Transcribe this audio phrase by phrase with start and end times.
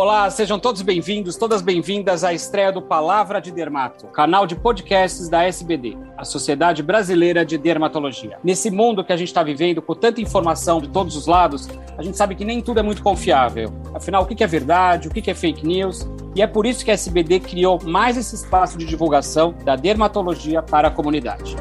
[0.00, 5.28] Olá, sejam todos bem-vindos, todas bem-vindas à estreia do Palavra de Dermato, canal de podcasts
[5.28, 8.38] da SBD, a Sociedade Brasileira de Dermatologia.
[8.44, 11.68] Nesse mundo que a gente está vivendo, com tanta informação de todos os lados,
[11.98, 13.72] a gente sabe que nem tudo é muito confiável.
[13.92, 16.08] Afinal, o que é verdade, o que é fake news?
[16.32, 20.62] E é por isso que a SBD criou mais esse espaço de divulgação da dermatologia
[20.62, 21.56] para a comunidade.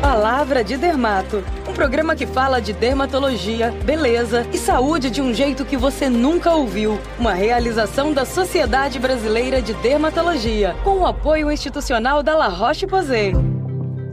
[0.00, 1.44] Palavra de Dermato,
[1.80, 7.00] programa que fala de dermatologia, beleza e saúde de um jeito que você nunca ouviu.
[7.18, 13.32] Uma realização da Sociedade Brasileira de Dermatologia, com o apoio institucional da La Roche-Posay.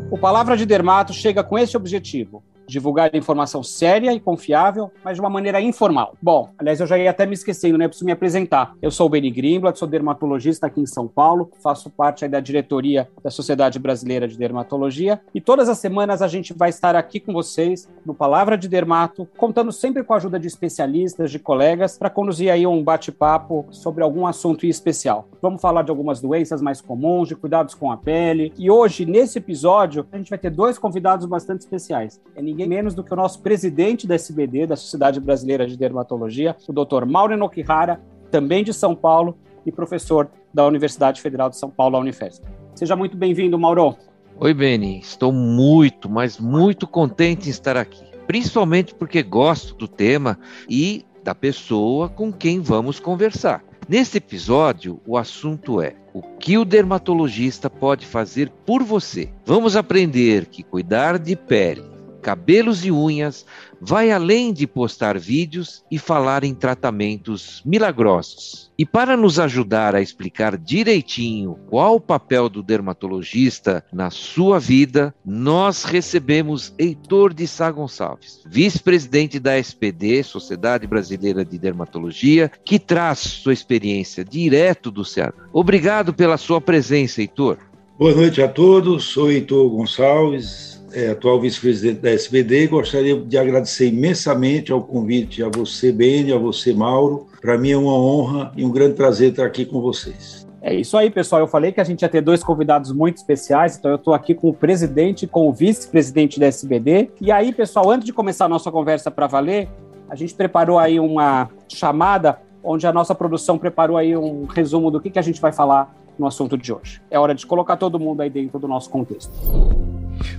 [0.09, 5.21] O Palavra de Dermato chega com esse objetivo: divulgar informação séria e confiável, mas de
[5.21, 6.15] uma maneira informal.
[6.21, 7.85] Bom, aliás, eu já ia até me esquecendo, né?
[7.85, 8.75] Eu preciso me apresentar.
[8.81, 13.09] Eu sou o Beni Grimblad, sou dermatologista aqui em São Paulo, faço parte da diretoria
[13.23, 17.33] da Sociedade Brasileira de Dermatologia e todas as semanas a gente vai estar aqui com
[17.33, 22.09] vocês no Palavra de Dermato, contando sempre com a ajuda de especialistas, de colegas, para
[22.09, 25.27] conduzir aí um bate-papo sobre algum assunto especial.
[25.41, 28.51] Vamos falar de algumas doenças mais comuns, de cuidados com a pele.
[28.57, 32.19] E hoje, nesse episódio, a gente vai ter dois convidados bastante especiais.
[32.35, 36.55] É ninguém menos do que o nosso presidente da SBD, da Sociedade Brasileira de Dermatologia,
[36.67, 37.05] o Dr.
[37.05, 41.99] Mauro Nokihara, também de São Paulo e professor da Universidade Federal de São Paulo, a
[41.99, 42.43] Unifesp.
[42.73, 43.95] Seja muito bem-vindo, Mauro.
[44.39, 44.99] Oi, Beni.
[44.99, 51.35] Estou muito, mas muito contente em estar aqui, principalmente porque gosto do tema e da
[51.35, 53.63] pessoa com quem vamos conversar.
[53.87, 59.29] Neste episódio, o assunto é o que o dermatologista pode fazer por você.
[59.45, 61.96] Vamos aprender que cuidar de pele
[62.27, 63.45] cabelos e unhas
[63.79, 68.69] vai além de postar vídeos e falar em tratamentos milagrosos.
[68.77, 75.15] E para nos ajudar a explicar direitinho qual o papel do dermatologista na sua vida,
[75.25, 83.19] nós recebemos Heitor de Sá Gonçalves, vice-presidente da SPD, Sociedade Brasileira de Dermatologia, que traz
[83.19, 85.33] sua experiência direto do Ceará.
[85.53, 87.57] Obrigado pela sua presença, Heitor.
[87.97, 93.87] Boa noite a todos, sou Heitor Gonçalves, é, atual vice-presidente da SBD, gostaria de agradecer
[93.87, 97.27] imensamente ao convite a você, Beni, a você, Mauro.
[97.41, 100.47] Para mim é uma honra e um grande prazer estar aqui com vocês.
[100.61, 101.41] É isso aí, pessoal.
[101.41, 104.33] Eu falei que a gente ia ter dois convidados muito especiais, então eu estou aqui
[104.33, 107.09] com o presidente e com o vice-presidente da SBD.
[107.21, 109.69] E aí, pessoal, antes de começar a nossa conversa para valer,
[110.09, 114.99] a gente preparou aí uma chamada onde a nossa produção preparou aí um resumo do
[114.99, 117.01] que, que a gente vai falar no assunto de hoje.
[117.09, 119.31] É hora de colocar todo mundo aí dentro do nosso contexto.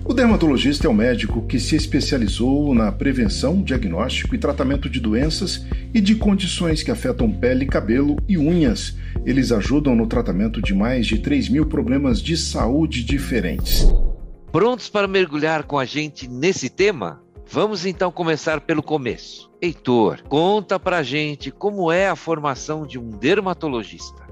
[0.04, 5.64] O dermatologista é o médico que se especializou na prevenção, diagnóstico e tratamento de doenças
[5.92, 8.96] e de condições que afetam pele, cabelo e unhas.
[9.24, 13.86] Eles ajudam no tratamento de mais de 3 mil problemas de saúde diferentes.
[14.50, 17.20] Prontos para mergulhar com a gente nesse tema?
[17.50, 19.50] Vamos então começar pelo começo.
[19.60, 24.27] Heitor, conta pra gente como é a formação de um dermatologista.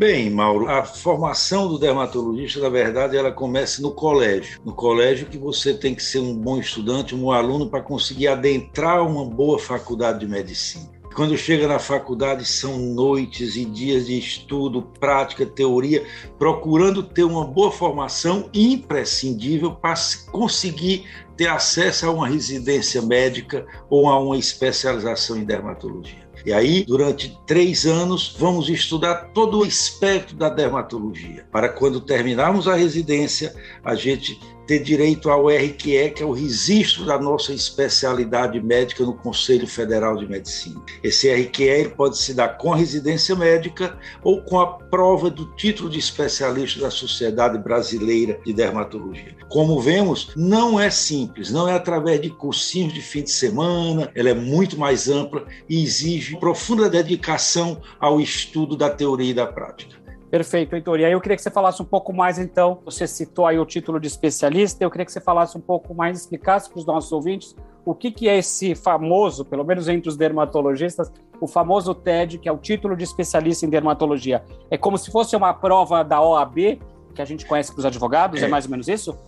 [0.00, 4.58] Bem, Mauro, a formação do dermatologista, na verdade, ela começa no colégio.
[4.64, 8.28] No colégio que você tem que ser um bom estudante, um bom aluno para conseguir
[8.28, 10.88] adentrar uma boa faculdade de medicina.
[11.14, 16.02] Quando chega na faculdade, são noites e dias de estudo, prática, teoria,
[16.38, 19.92] procurando ter uma boa formação imprescindível para
[20.32, 21.04] conseguir
[21.36, 26.29] ter acesso a uma residência médica ou a uma especialização em dermatologia.
[26.44, 32.66] E aí, durante três anos, vamos estudar todo o espectro da dermatologia, para quando terminarmos
[32.66, 34.40] a residência, a gente
[34.70, 40.16] ter direito ao RQE, que é o registro da nossa especialidade médica no Conselho Federal
[40.16, 40.80] de Medicina.
[41.02, 45.98] Esse RQE pode se dar com residência médica ou com a prova do título de
[45.98, 49.34] especialista da Sociedade Brasileira de Dermatologia.
[49.48, 54.28] Como vemos, não é simples, não é através de cursinhos de fim de semana, ela
[54.28, 59.98] é muito mais ampla e exige profunda dedicação ao estudo da teoria e da prática.
[60.30, 61.00] Perfeito, Heitor.
[61.00, 63.66] E aí eu queria que você falasse um pouco mais, então, você citou aí o
[63.66, 67.10] título de especialista, eu queria que você falasse um pouco mais, explicasse para os nossos
[67.10, 72.38] ouvintes o que, que é esse famoso, pelo menos entre os dermatologistas, o famoso TED,
[72.38, 74.44] que é o título de especialista em dermatologia.
[74.70, 76.78] É como se fosse uma prova da OAB,
[77.14, 78.44] que a gente conhece para os advogados, é.
[78.44, 79.18] é mais ou menos isso?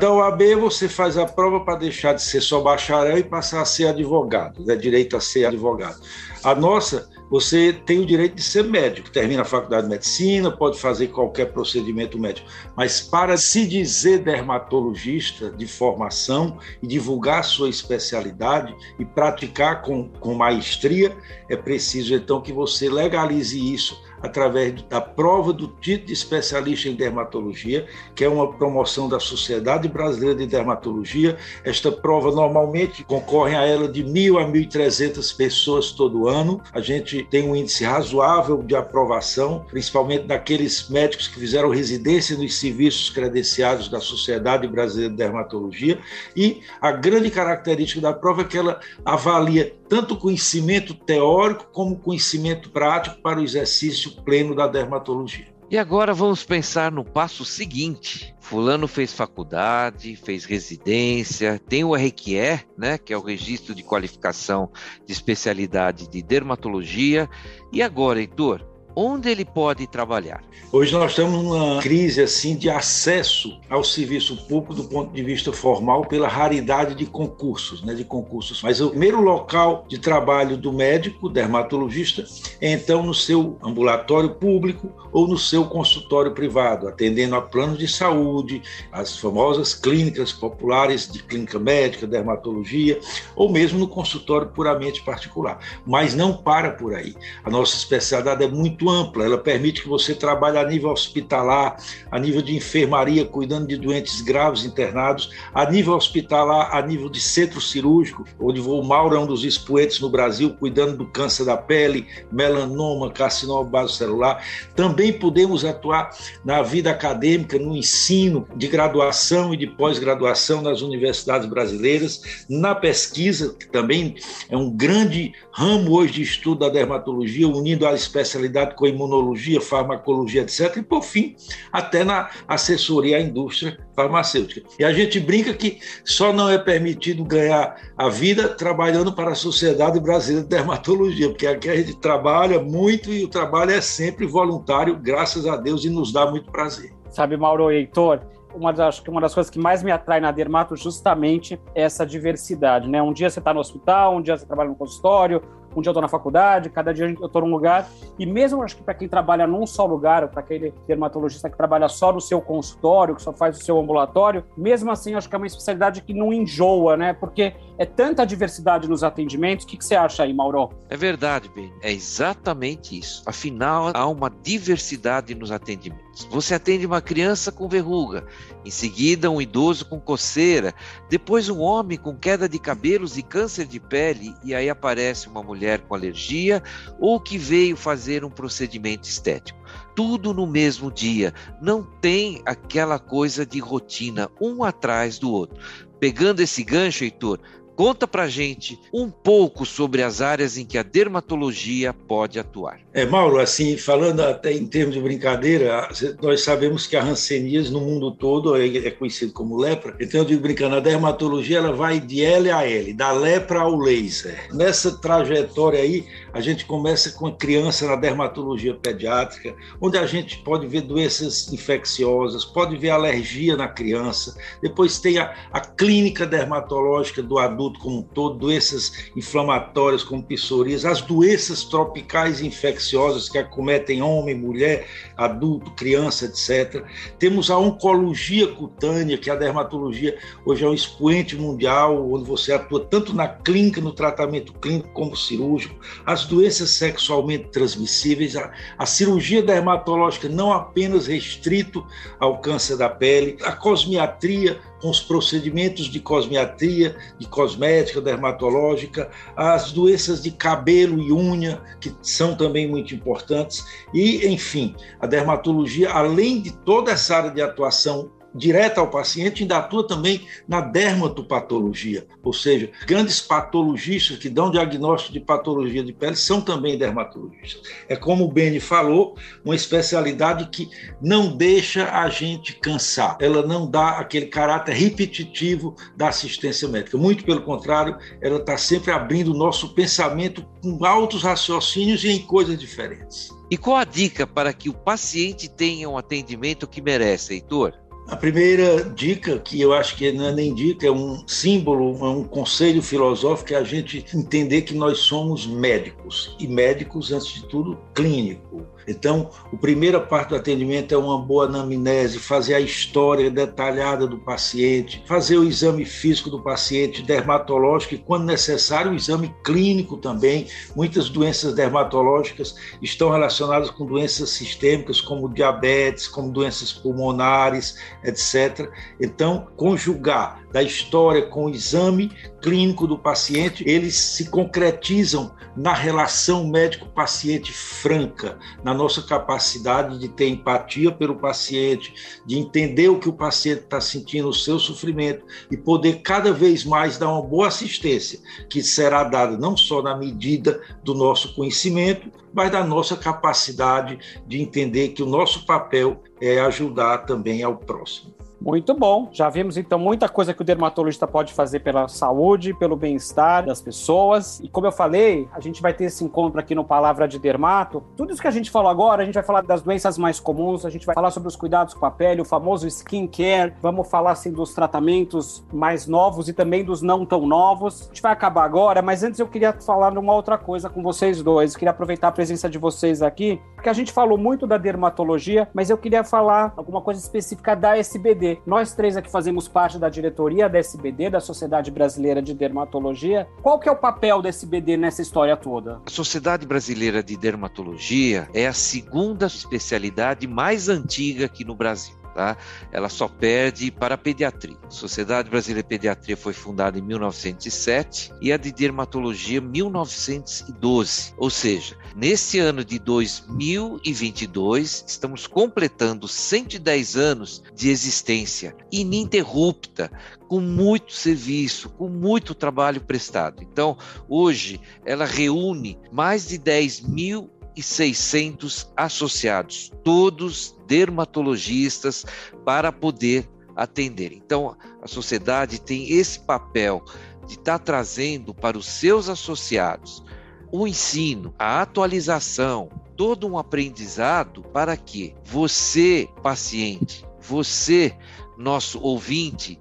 [0.00, 3.64] Da OAB você faz a prova para deixar de ser só bacharel e passar a
[3.66, 4.74] ser advogado, né?
[4.74, 6.00] direito a ser advogado.
[6.42, 10.78] A nossa você tem o direito de ser médico, termina a faculdade de medicina, pode
[10.78, 18.74] fazer qualquer procedimento médico, mas para se dizer dermatologista de formação e divulgar sua especialidade
[18.98, 21.16] e praticar com, com maestria,
[21.50, 26.94] é preciso então que você legalize isso através da prova do título de especialista em
[26.94, 31.36] dermatologia, que é uma promoção da Sociedade Brasileira de Dermatologia.
[31.64, 36.60] Esta prova normalmente concorrem a ela de mil a mil e trezentas pessoas todo ano.
[36.72, 42.58] A gente tem um índice razoável de aprovação, principalmente daqueles médicos que fizeram residência nos
[42.58, 45.98] serviços credenciados da Sociedade Brasileira de Dermatologia.
[46.34, 52.70] E a grande característica da prova é que ela avalia tanto conhecimento teórico como conhecimento
[52.70, 55.54] prático para o exercício pleno da dermatologia.
[55.68, 58.32] E agora vamos pensar no passo seguinte.
[58.38, 64.70] Fulano fez faculdade, fez residência, tem o RQE, né, que é o registro de qualificação
[65.04, 67.28] de especialidade de dermatologia.
[67.72, 68.64] E agora, Heitor,
[68.96, 70.42] onde ele pode trabalhar?
[70.72, 75.52] Hoje nós estamos numa crise assim de acesso ao serviço público do ponto de vista
[75.52, 78.62] formal pela raridade de concursos, né, de concursos.
[78.62, 82.24] Mas o primeiro local de trabalho do médico dermatologista
[82.58, 87.86] é então no seu ambulatório público ou no seu consultório privado, atendendo a planos de
[87.86, 92.98] saúde, as famosas clínicas populares de clínica médica, dermatologia,
[93.34, 95.58] ou mesmo no consultório puramente particular.
[95.86, 97.14] Mas não para por aí.
[97.44, 101.76] A nossa especialidade é muito muito ampla, ela permite que você trabalhe a nível hospitalar,
[102.10, 107.20] a nível de enfermaria, cuidando de doentes graves internados, a nível hospitalar, a nível de
[107.20, 111.56] centro cirúrgico, onde o Mauro é um dos expoentes no Brasil, cuidando do câncer da
[111.56, 114.42] pele, melanoma, carcinoma basocelular.
[114.74, 116.10] Também podemos atuar
[116.44, 123.54] na vida acadêmica, no ensino de graduação e de pós-graduação nas universidades brasileiras, na pesquisa,
[123.58, 124.14] que também
[124.48, 130.42] é um grande ramo hoje de estudo da dermatologia, unindo a especialidade com imunologia, farmacologia,
[130.42, 130.76] etc.
[130.76, 131.34] E, por fim,
[131.72, 134.62] até na assessoria à indústria farmacêutica.
[134.78, 139.34] E a gente brinca que só não é permitido ganhar a vida trabalhando para a
[139.34, 144.26] Sociedade Brasileira de Dermatologia, porque aqui a gente trabalha muito e o trabalho é sempre
[144.26, 146.92] voluntário, graças a Deus, e nos dá muito prazer.
[147.10, 148.20] Sabe, Mauro Heitor,
[148.54, 152.88] uma das, uma das coisas que mais me atrai na Dermato justamente é essa diversidade,
[152.88, 153.02] né?
[153.02, 155.42] Um dia você está no hospital, um dia você trabalha no consultório,
[155.80, 157.88] um dia eu estou na faculdade, cada dia eu estou num lugar.
[158.18, 161.88] E mesmo acho que para quem trabalha num só lugar, para aquele dermatologista que trabalha
[161.88, 165.38] só no seu consultório, que só faz o seu ambulatório, mesmo assim acho que é
[165.38, 167.12] uma especialidade que não enjoa, né?
[167.12, 169.64] Porque é tanta diversidade nos atendimentos.
[169.64, 170.70] O que, que você acha aí, Mauro?
[170.88, 171.72] É verdade, Ben.
[171.82, 173.22] É exatamente isso.
[173.26, 176.06] Afinal, há uma diversidade nos atendimentos.
[176.30, 178.24] Você atende uma criança com verruga,
[178.64, 180.74] em seguida um idoso com coceira,
[181.10, 185.42] depois um homem com queda de cabelos e câncer de pele, e aí aparece uma
[185.42, 186.62] mulher mulher com alergia
[187.00, 189.58] ou que veio fazer um procedimento estético.
[189.94, 195.60] Tudo no mesmo dia, não tem aquela coisa de rotina, um atrás do outro.
[195.98, 197.40] Pegando esse gancho, Heitor,
[197.76, 202.80] Conta pra gente um pouco sobre as áreas em que a dermatologia pode atuar.
[202.94, 205.86] É, Mauro, assim, falando até em termos de brincadeira,
[206.22, 209.94] nós sabemos que a hanseníase no mundo todo é, é conhecido como lepra.
[210.00, 213.76] Então eu digo brincando, a dermatologia ela vai de L a L, da lepra ao
[213.76, 214.48] laser.
[214.54, 220.36] Nessa trajetória aí, a gente começa com a criança na dermatologia pediátrica, onde a gente
[220.42, 224.36] pode ver doenças infecciosas, pode ver alergia na criança.
[224.60, 230.86] Depois tem a, a clínica dermatológica do adulto como um todo, doenças inflamatórias como psoríase,
[230.86, 234.86] as doenças tropicais infecciosas que acometem homem, mulher,
[235.16, 236.84] adulto, criança, etc.
[237.18, 242.80] Temos a oncologia cutânea, que a dermatologia hoje é um expoente mundial, onde você atua
[242.80, 249.42] tanto na clínica, no tratamento clínico como cirúrgico, as doenças sexualmente transmissíveis, a, a cirurgia
[249.42, 251.86] dermatológica não apenas restrito
[252.20, 259.72] ao câncer da pele, a cosmiatria com os procedimentos de cosmiatria, de cosmética, dermatológica, as
[259.72, 266.40] doenças de cabelo e unha, que são também muito importantes, e, enfim, a dermatologia, além
[266.40, 272.32] de toda essa área de atuação direta ao paciente, ainda atua também na dermatopatologia, ou
[272.32, 277.62] seja, grandes patologistas que dão diagnóstico de patologia de pele são também dermatologistas.
[277.88, 280.68] É como o Beni falou, uma especialidade que
[281.00, 287.24] não deixa a gente cansar, ela não dá aquele caráter repetitivo da assistência médica, muito
[287.24, 292.58] pelo contrário, ela está sempre abrindo o nosso pensamento com altos raciocínios e em coisas
[292.58, 293.30] diferentes.
[293.50, 297.85] E qual a dica para que o paciente tenha um atendimento que merece, Heitor?
[298.08, 302.08] A primeira dica, que eu acho que não é nem dica, é um símbolo, é
[302.08, 306.36] um conselho filosófico, é a gente entender que nós somos médicos.
[306.38, 308.64] E médicos, antes de tudo, clínico.
[308.86, 314.18] Então, a primeira parte do atendimento é uma boa anamnese, fazer a história detalhada do
[314.18, 320.46] paciente, fazer o exame físico do paciente, dermatológico e, quando necessário, o exame clínico também.
[320.74, 328.70] Muitas doenças dermatológicas estão relacionadas com doenças sistêmicas, como diabetes, como doenças pulmonares, etc.
[329.00, 332.10] Então, conjugar da história com o exame
[332.46, 340.28] clínico do paciente, eles se concretizam na relação médico-paciente franca, na nossa capacidade de ter
[340.28, 341.92] empatia pelo paciente,
[342.24, 346.64] de entender o que o paciente está sentindo, o seu sofrimento e poder cada vez
[346.64, 352.08] mais dar uma boa assistência, que será dada não só na medida do nosso conhecimento,
[352.32, 358.14] mas da nossa capacidade de entender que o nosso papel é ajudar também ao próximo.
[358.40, 359.08] Muito bom.
[359.12, 363.60] Já vimos então muita coisa que o dermatologista pode fazer pela saúde, pelo bem-estar das
[363.60, 364.40] pessoas.
[364.40, 367.82] E como eu falei, a gente vai ter esse encontro aqui no Palavra de Dermato.
[367.96, 370.64] Tudo isso que a gente falou agora, a gente vai falar das doenças mais comuns,
[370.64, 373.54] a gente vai falar sobre os cuidados com a pele, o famoso skin care.
[373.62, 377.82] Vamos falar assim dos tratamentos mais novos e também dos não tão novos.
[377.82, 381.22] A gente vai acabar agora, mas antes eu queria falar uma outra coisa com vocês
[381.22, 381.52] dois.
[381.52, 385.48] Eu queria aproveitar a presença de vocês aqui, porque a gente falou muito da dermatologia,
[385.54, 388.25] mas eu queria falar alguma coisa específica da SBD.
[388.46, 393.28] Nós três aqui fazemos parte da diretoria da SBD, da Sociedade Brasileira de Dermatologia.
[393.42, 395.80] Qual que é o papel da SBD nessa história toda?
[395.86, 402.05] A Sociedade Brasileira de Dermatologia é a segunda especialidade mais antiga aqui no Brasil.
[402.16, 402.36] Tá?
[402.72, 404.56] Ela só perde para a pediatria.
[404.64, 411.12] A Sociedade Brasileira de Pediatria foi fundada em 1907 e a de dermatologia 1912.
[411.18, 419.90] Ou seja, nesse ano de 2022 estamos completando 110 anos de existência ininterrupta,
[420.26, 423.42] com muito serviço, com muito trabalho prestado.
[423.42, 423.76] Então,
[424.08, 432.04] hoje ela reúne mais de 10 mil e 600 associados, todos dermatologistas,
[432.44, 434.12] para poder atender.
[434.12, 436.84] Então, a sociedade tem esse papel
[437.26, 440.04] de estar tá trazendo para os seus associados
[440.50, 447.94] o ensino, a atualização, todo um aprendizado para que você, paciente, você,
[448.38, 449.60] nosso ouvinte,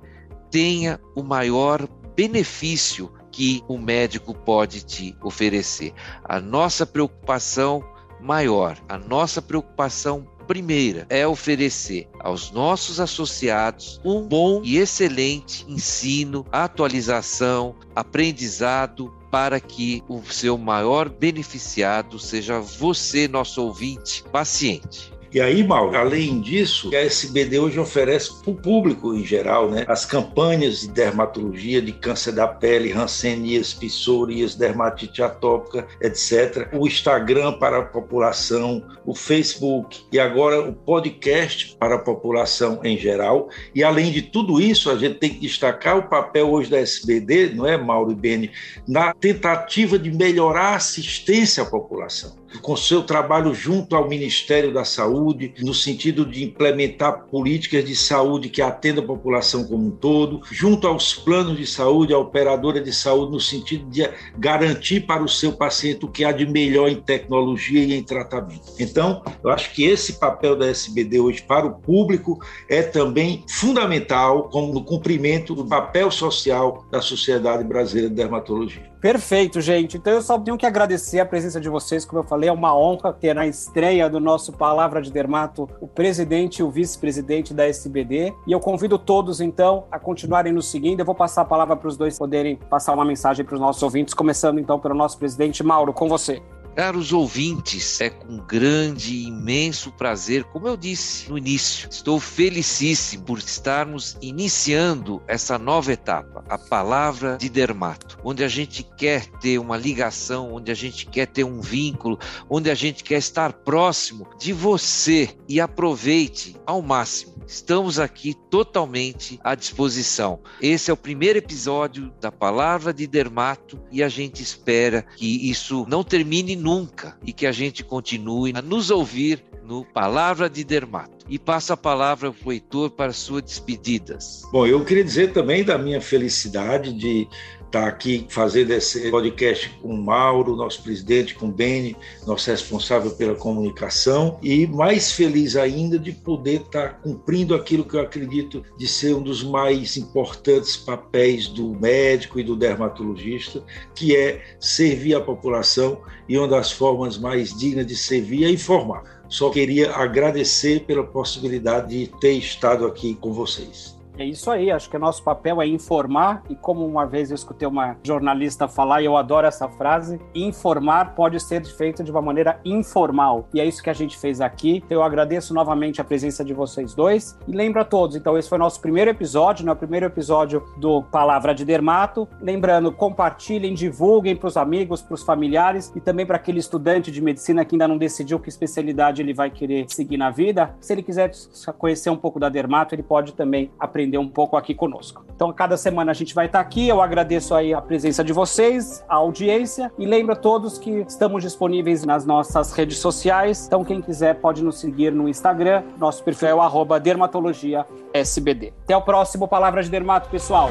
[0.51, 5.93] tenha o maior benefício que o médico pode te oferecer.
[6.23, 7.83] A nossa preocupação
[8.21, 16.45] maior, a nossa preocupação primeira é oferecer aos nossos associados um bom e excelente ensino,
[16.49, 25.11] atualização, aprendizado para que o seu maior beneficiado seja você, nosso ouvinte, paciente.
[25.35, 29.83] E aí, Mauro, além disso, a SBD hoje oferece para o público em geral, né,
[29.85, 36.69] as campanhas de dermatologia, de câncer da pele, rancenias, psoríase, dermatite atópica, etc.
[36.71, 42.97] O Instagram para a população, o Facebook e agora o podcast para a população em
[42.97, 43.49] geral.
[43.75, 47.49] E além de tudo isso, a gente tem que destacar o papel hoje da SBD,
[47.49, 48.51] não é, Mauro e Beni,
[48.87, 54.83] na tentativa de melhorar a assistência à população com seu trabalho junto ao Ministério da
[54.83, 60.41] Saúde, no sentido de implementar políticas de saúde que atendam a população como um todo,
[60.51, 65.29] junto aos planos de saúde, à operadora de saúde, no sentido de garantir para o
[65.29, 68.73] seu paciente o que há de melhor em tecnologia e em tratamento.
[68.79, 74.49] Então, eu acho que esse papel da SBD hoje para o público é também fundamental
[74.49, 78.95] como no cumprimento do papel social da Sociedade Brasileira de Dermatologia.
[79.05, 79.97] Perfeito, gente.
[79.97, 82.03] Então eu só tenho que agradecer a presença de vocês.
[82.03, 85.87] Como eu falei, é uma honra ter na estreia do nosso Palavra de Dermato o
[85.87, 88.33] presidente e o vice-presidente da SBD.
[88.47, 90.99] E eu convido todos, então, a continuarem nos seguindo.
[90.99, 93.81] Eu vou passar a palavra para os dois poderem passar uma mensagem para os nossos
[93.81, 96.41] ouvintes, começando então pelo nosso presidente Mauro, com você.
[96.75, 103.23] Caros ouvintes, é com grande e imenso prazer, como eu disse no início, estou felicíssimo
[103.23, 109.57] por estarmos iniciando essa nova etapa, a palavra de Dermato, onde a gente quer ter
[109.57, 114.27] uma ligação, onde a gente quer ter um vínculo, onde a gente quer estar próximo
[114.37, 120.39] de você e aproveite ao máximo Estamos aqui totalmente à disposição.
[120.59, 125.85] Esse é o primeiro episódio da Palavra de Dermato e a gente espera que isso
[125.87, 131.14] não termine nunca e que a gente continue a nos ouvir no Palavra de Dermato.
[131.27, 134.43] E passa a palavra para o Heitor para suas despedidas.
[134.51, 137.27] Bom, eu queria dizer também da minha felicidade de
[137.75, 143.11] estar aqui fazendo esse podcast com o Mauro, nosso presidente, com o Beni, nosso responsável
[143.11, 148.87] pela comunicação, e mais feliz ainda de poder estar cumprindo aquilo que eu acredito de
[148.87, 153.61] ser um dos mais importantes papéis do médico e do dermatologista,
[153.93, 159.14] que é servir a população e uma das formas mais dignas de servir é informar.
[159.27, 163.94] Só queria agradecer pela possibilidade de ter estado aqui com vocês.
[164.17, 167.35] É isso aí, acho que o nosso papel é informar, e como uma vez eu
[167.35, 172.21] escutei uma jornalista falar, e eu adoro essa frase, informar pode ser feito de uma
[172.21, 173.47] maneira informal.
[173.53, 174.77] E é isso que a gente fez aqui.
[174.77, 177.37] Então eu agradeço novamente a presença de vocês dois.
[177.47, 179.71] E lembro a todos, então esse foi o nosso primeiro episódio, né?
[179.71, 182.27] o primeiro episódio do Palavra de Dermato.
[182.39, 187.21] Lembrando, compartilhem, divulguem para os amigos, para os familiares e também para aquele estudante de
[187.21, 190.75] medicina que ainda não decidiu que especialidade ele vai querer seguir na vida.
[190.79, 191.31] Se ele quiser
[191.77, 195.25] conhecer um pouco da Dermato, ele pode também aprender aprender um pouco aqui conosco.
[195.35, 196.87] Então, cada semana a gente vai estar aqui.
[196.87, 201.43] Eu agradeço aí a presença de vocês, a audiência e lembro a todos que estamos
[201.43, 203.65] disponíveis nas nossas redes sociais.
[203.67, 205.83] Então, quem quiser pode nos seguir no Instagram.
[205.97, 208.73] Nosso perfil é o dermatologiasbd.
[208.83, 210.69] Até o próximo Palavra de Dermato, pessoal.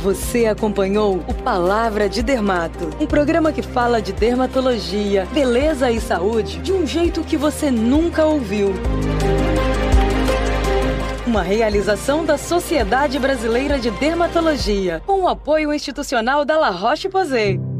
[0.00, 6.58] Você acompanhou o Palavra de Dermato, um programa que fala de dermatologia, beleza e saúde
[6.58, 8.74] de um jeito que você nunca ouviu.
[11.26, 17.73] Uma realização da Sociedade Brasileira de Dermatologia, com o apoio institucional da La Roche-Posay.